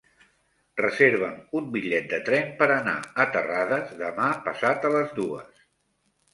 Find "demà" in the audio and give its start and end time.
4.03-4.33